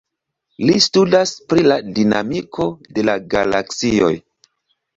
[0.69, 2.67] Li studas pri la dinamiko
[2.97, 4.13] de la galaksioj.